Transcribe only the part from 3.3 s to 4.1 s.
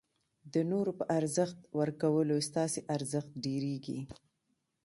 ډېرېږي.